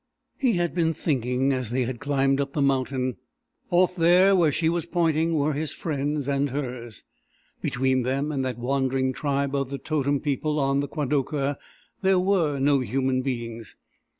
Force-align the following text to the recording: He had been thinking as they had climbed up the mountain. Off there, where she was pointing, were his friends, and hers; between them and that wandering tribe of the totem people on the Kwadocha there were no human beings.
He 0.39 0.53
had 0.53 0.73
been 0.73 0.95
thinking 0.95 1.53
as 1.53 1.69
they 1.69 1.83
had 1.83 1.99
climbed 1.99 2.41
up 2.41 2.53
the 2.53 2.61
mountain. 2.63 3.17
Off 3.69 3.95
there, 3.95 4.35
where 4.35 4.51
she 4.51 4.67
was 4.67 4.87
pointing, 4.87 5.35
were 5.35 5.53
his 5.53 5.73
friends, 5.73 6.27
and 6.27 6.49
hers; 6.49 7.03
between 7.61 8.01
them 8.01 8.31
and 8.31 8.43
that 8.43 8.57
wandering 8.57 9.13
tribe 9.13 9.53
of 9.53 9.69
the 9.69 9.77
totem 9.77 10.19
people 10.19 10.59
on 10.59 10.79
the 10.79 10.87
Kwadocha 10.87 11.59
there 12.01 12.17
were 12.17 12.57
no 12.57 12.79
human 12.79 13.21
beings. 13.21 13.75